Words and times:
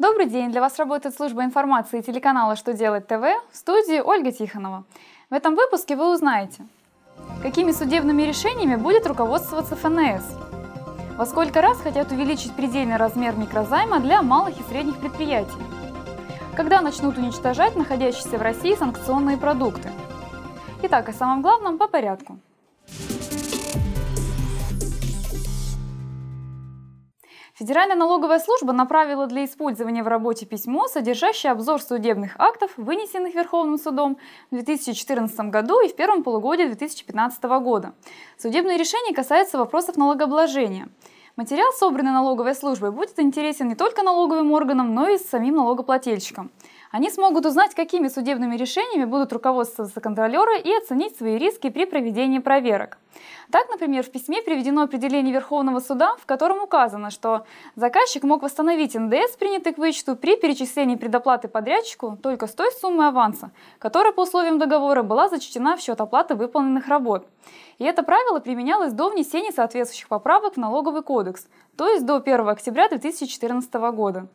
Добрый 0.00 0.26
день! 0.26 0.52
Для 0.52 0.60
вас 0.60 0.78
работает 0.78 1.16
служба 1.16 1.42
информации 1.42 2.02
телеканала 2.02 2.54
«Что 2.54 2.72
делать 2.72 3.08
ТВ» 3.08 3.24
в 3.50 3.56
студии 3.56 3.98
Ольга 3.98 4.30
Тихонова. 4.30 4.84
В 5.28 5.34
этом 5.34 5.56
выпуске 5.56 5.96
вы 5.96 6.12
узнаете, 6.12 6.64
какими 7.42 7.72
судебными 7.72 8.22
решениями 8.22 8.76
будет 8.76 9.08
руководствоваться 9.08 9.74
ФНС, 9.74 10.22
во 11.16 11.26
сколько 11.26 11.60
раз 11.60 11.80
хотят 11.80 12.12
увеличить 12.12 12.54
предельный 12.54 12.96
размер 12.96 13.36
микрозайма 13.36 13.98
для 13.98 14.22
малых 14.22 14.60
и 14.60 14.62
средних 14.70 15.00
предприятий, 15.00 15.58
когда 16.54 16.80
начнут 16.80 17.18
уничтожать 17.18 17.74
находящиеся 17.74 18.38
в 18.38 18.42
России 18.42 18.76
санкционные 18.76 19.36
продукты. 19.36 19.90
Итак, 20.84 21.08
о 21.08 21.12
самом 21.12 21.42
главном 21.42 21.76
по 21.76 21.88
порядку– 21.88 22.38
Федеральная 27.58 27.96
налоговая 27.96 28.38
служба 28.38 28.72
направила 28.72 29.26
для 29.26 29.44
использования 29.44 30.04
в 30.04 30.06
работе 30.06 30.46
письмо, 30.46 30.86
содержащее 30.86 31.50
обзор 31.50 31.82
судебных 31.82 32.36
актов, 32.38 32.70
вынесенных 32.76 33.34
Верховным 33.34 33.78
судом 33.78 34.16
в 34.52 34.54
2014 34.54 35.40
году 35.50 35.80
и 35.80 35.88
в 35.88 35.96
первом 35.96 36.22
полугодии 36.22 36.66
2015 36.66 37.42
года. 37.60 37.94
Судебные 38.36 38.78
решения 38.78 39.12
касаются 39.12 39.58
вопросов 39.58 39.96
налогообложения. 39.96 40.88
Материал, 41.34 41.72
собранный 41.72 42.12
налоговой 42.12 42.54
службой, 42.54 42.92
будет 42.92 43.18
интересен 43.18 43.66
не 43.66 43.74
только 43.74 44.04
налоговым 44.04 44.52
органам, 44.52 44.94
но 44.94 45.08
и 45.08 45.18
самим 45.18 45.56
налогоплательщикам. 45.56 46.52
Они 46.90 47.10
смогут 47.10 47.44
узнать, 47.44 47.74
какими 47.74 48.08
судебными 48.08 48.56
решениями 48.56 49.04
будут 49.04 49.32
руководствоваться 49.32 50.00
контролеры 50.00 50.58
и 50.58 50.74
оценить 50.74 51.16
свои 51.16 51.36
риски 51.36 51.68
при 51.68 51.84
проведении 51.84 52.38
проверок. 52.38 52.98
Так, 53.50 53.68
например, 53.68 54.04
в 54.04 54.10
письме 54.10 54.42
приведено 54.42 54.82
определение 54.82 55.34
Верховного 55.34 55.80
суда, 55.80 56.16
в 56.16 56.24
котором 56.24 56.62
указано, 56.62 57.10
что 57.10 57.44
заказчик 57.76 58.22
мог 58.22 58.42
восстановить 58.42 58.94
НДС, 58.94 59.36
принятый 59.38 59.74
к 59.74 59.78
вычету, 59.78 60.16
при 60.16 60.36
перечислении 60.36 60.96
предоплаты 60.96 61.48
подрядчику 61.48 62.18
только 62.22 62.46
с 62.46 62.54
той 62.54 62.70
суммы 62.72 63.08
аванса, 63.08 63.50
которая 63.78 64.12
по 64.12 64.22
условиям 64.22 64.58
договора 64.58 65.02
была 65.02 65.28
зачтена 65.28 65.76
в 65.76 65.80
счет 65.80 66.00
оплаты 66.00 66.36
выполненных 66.36 66.88
работ. 66.88 67.26
И 67.78 67.84
это 67.84 68.02
правило 68.02 68.40
применялось 68.40 68.92
до 68.92 69.10
внесения 69.10 69.52
соответствующих 69.52 70.08
поправок 70.08 70.54
в 70.54 70.58
налоговый 70.58 71.02
кодекс, 71.02 71.48
то 71.76 71.86
есть 71.88 72.06
до 72.06 72.16
1 72.16 72.48
октября 72.48 72.88
2014 72.88 73.74
года. 73.92 74.28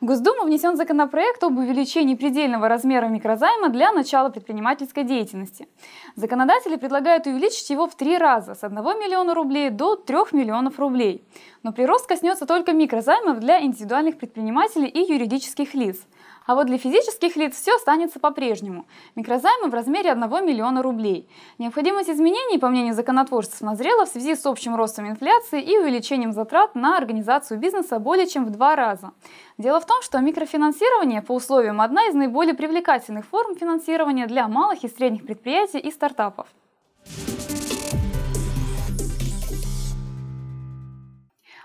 В 0.00 0.04
Госдуму 0.04 0.44
внесен 0.44 0.76
законопроект 0.76 1.42
об 1.42 1.58
увеличении 1.58 2.14
предельного 2.14 2.68
размера 2.68 3.06
микрозайма 3.06 3.68
для 3.68 3.90
начала 3.90 4.28
предпринимательской 4.28 5.02
деятельности. 5.02 5.66
Законодатели 6.14 6.76
предлагают 6.76 7.26
увеличить 7.26 7.68
его 7.70 7.88
в 7.88 7.96
три 7.96 8.16
раза 8.16 8.54
с 8.54 8.62
1 8.62 8.76
миллиона 8.76 9.34
рублей 9.34 9.70
до 9.70 9.96
3 9.96 10.16
миллионов 10.30 10.78
рублей. 10.78 11.24
Но 11.64 11.72
прирост 11.72 12.06
коснется 12.06 12.46
только 12.46 12.74
микрозаймов 12.74 13.40
для 13.40 13.60
индивидуальных 13.60 14.18
предпринимателей 14.18 14.86
и 14.86 15.00
юридических 15.12 15.74
лиц– 15.74 15.98
а 16.48 16.54
вот 16.54 16.66
для 16.66 16.78
физических 16.78 17.36
лиц 17.36 17.54
все 17.54 17.76
останется 17.76 18.18
по-прежнему. 18.18 18.86
Микрозаймы 19.16 19.68
в 19.68 19.74
размере 19.74 20.10
1 20.10 20.46
миллиона 20.46 20.82
рублей. 20.82 21.28
Необходимость 21.58 22.08
изменений, 22.08 22.58
по 22.58 22.70
мнению 22.70 22.94
законотворцев, 22.94 23.60
назрела 23.60 24.06
в 24.06 24.08
связи 24.08 24.34
с 24.34 24.46
общим 24.46 24.74
ростом 24.74 25.06
инфляции 25.10 25.60
и 25.60 25.76
увеличением 25.76 26.32
затрат 26.32 26.74
на 26.74 26.96
организацию 26.96 27.60
бизнеса 27.60 27.98
более 27.98 28.26
чем 28.26 28.46
в 28.46 28.50
два 28.50 28.76
раза. 28.76 29.12
Дело 29.58 29.78
в 29.78 29.86
том, 29.86 30.00
что 30.00 30.18
микрофинансирование 30.20 31.20
по 31.20 31.34
условиям 31.34 31.82
одна 31.82 32.06
из 32.06 32.14
наиболее 32.14 32.54
привлекательных 32.54 33.26
форм 33.26 33.54
финансирования 33.54 34.26
для 34.26 34.48
малых 34.48 34.84
и 34.84 34.88
средних 34.88 35.26
предприятий 35.26 35.80
и 35.80 35.90
стартапов. 35.90 36.46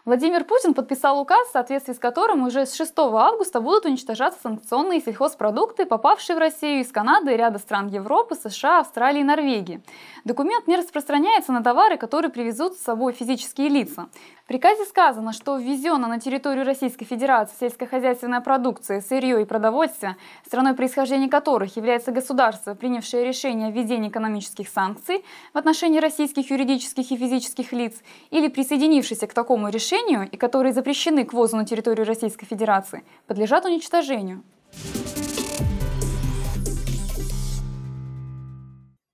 Владимир 0.05 0.43
Путин 0.43 0.73
подписал 0.73 1.21
указ, 1.21 1.47
в 1.47 1.51
соответствии 1.53 1.93
с 1.93 1.97
которым 1.97 2.43
уже 2.43 2.65
с 2.65 2.75
6 2.75 2.91
августа 2.97 3.61
будут 3.61 3.85
уничтожаться 3.85 4.37
санкционные 4.41 4.99
сельхозпродукты, 4.99 5.85
попавшие 5.85 6.35
в 6.35 6.39
Россию 6.39 6.81
из 6.81 6.91
Канады 6.91 7.33
и 7.33 7.37
ряда 7.37 7.57
стран 7.57 7.87
Европы, 7.87 8.35
США, 8.35 8.81
Австралии 8.81 9.21
и 9.21 9.23
Норвегии. 9.23 9.81
Документ 10.25 10.67
не 10.67 10.75
распространяется 10.75 11.53
на 11.53 11.63
товары, 11.63 11.95
которые 11.95 12.31
привезут 12.31 12.73
с 12.73 12.83
собой 12.83 13.13
физические 13.13 13.69
лица. 13.69 14.09
В 14.43 14.47
приказе 14.47 14.83
сказано, 14.83 15.31
что 15.31 15.55
ввезенная 15.55 16.09
на 16.09 16.19
территорию 16.19 16.65
Российской 16.65 17.05
Федерации 17.05 17.55
сельскохозяйственная 17.61 18.41
продукция, 18.41 18.99
сырье 18.99 19.41
и 19.41 19.45
продовольствие, 19.45 20.17
страной 20.45 20.73
происхождения 20.73 21.29
которых 21.29 21.77
является 21.77 22.11
государство, 22.11 22.75
принявшее 22.75 23.23
решение 23.23 23.69
о 23.69 23.71
введении 23.71 24.09
экономических 24.09 24.67
санкций 24.67 25.23
в 25.53 25.57
отношении 25.57 25.99
российских 25.99 26.51
юридических 26.51 27.09
и 27.09 27.15
физических 27.15 27.71
лиц 27.71 27.95
или 28.31 28.49
присоединившихся 28.49 29.27
к 29.27 29.33
такому 29.33 29.69
решению 29.69 29.92
и 30.31 30.37
которые 30.37 30.73
запрещены 30.73 31.25
к 31.25 31.33
ввозу 31.33 31.55
на 31.55 31.65
территорию 31.65 32.05
Российской 32.05 32.45
Федерации, 32.45 33.03
подлежат 33.27 33.65
уничтожению. 33.65 34.43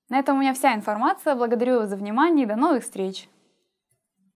На 0.09 0.19
этом 0.19 0.37
у 0.37 0.39
меня 0.41 0.53
вся 0.53 0.73
информация. 0.73 1.35
Благодарю 1.35 1.79
вас 1.79 1.89
за 1.89 1.95
внимание 1.95 2.45
и 2.45 2.47
до 2.47 2.55
новых 2.55 2.83
встреч! 2.83 3.27